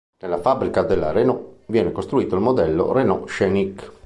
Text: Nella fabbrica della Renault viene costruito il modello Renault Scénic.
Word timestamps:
Nella 0.17 0.39
fabbrica 0.39 0.81
della 0.81 1.11
Renault 1.11 1.57
viene 1.67 1.91
costruito 1.91 2.33
il 2.33 2.41
modello 2.41 2.91
Renault 2.91 3.27
Scénic. 3.29 3.91